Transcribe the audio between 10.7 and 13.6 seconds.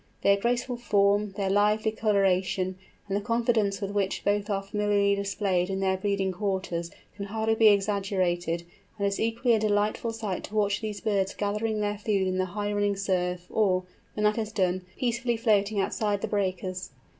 these birds gathering their food in the high running surf,